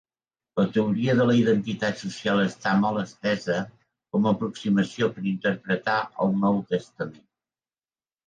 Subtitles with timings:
[0.59, 3.57] La teoria de la identitat social està molt estesa
[4.15, 7.23] com a aproximació per interpretar el Nou Testament.